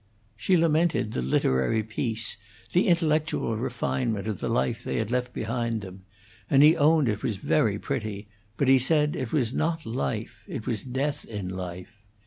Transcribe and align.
She 0.35 0.57
lamented 0.57 1.11
the 1.13 1.21
literary 1.21 1.83
peace, 1.83 2.35
the 2.73 2.87
intellectual 2.87 3.55
refinement 3.55 4.27
of 4.27 4.39
the 4.39 4.49
life 4.49 4.83
they 4.83 4.97
had 4.97 5.11
left 5.11 5.31
behind 5.31 5.81
them; 5.81 6.05
and 6.49 6.63
he 6.63 6.75
owned 6.75 7.07
it 7.07 7.21
was 7.21 7.37
very 7.37 7.77
pretty, 7.77 8.27
but 8.57 8.67
he 8.67 8.79
said 8.79 9.15
it 9.15 9.31
was 9.31 9.53
not 9.53 9.85
life 9.85 10.43
it 10.47 10.65
was 10.65 10.83
death 10.83 11.23
in 11.25 11.49
life. 11.49 12.01